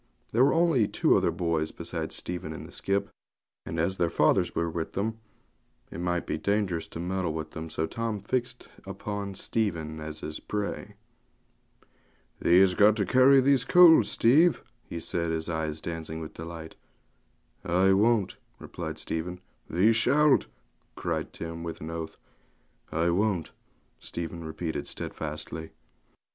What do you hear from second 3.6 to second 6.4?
and as their fathers were with them it might be